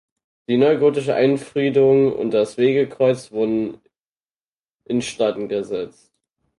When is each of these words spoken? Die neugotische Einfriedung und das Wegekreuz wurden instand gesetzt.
Die 0.49 0.57
neugotische 0.57 1.13
Einfriedung 1.13 2.11
und 2.11 2.31
das 2.31 2.57
Wegekreuz 2.57 3.31
wurden 3.31 3.79
instand 4.85 5.47
gesetzt. 5.47 6.11